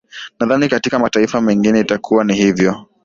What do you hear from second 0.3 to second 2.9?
nadhani katika mataifa mengine itakuwa ni hivo